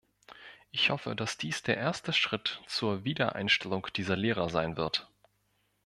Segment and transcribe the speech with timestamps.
[0.71, 5.07] Ich hoffe, dass dies der erste Schritt zur Wiedereinstellung dieser Lehrer sein wird.